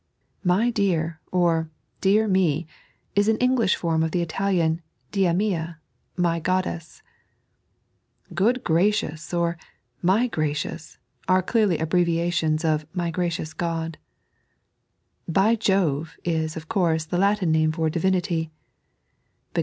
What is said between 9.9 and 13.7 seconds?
My gracioua"\v.T% clearly abbrevia tions of" My graciotis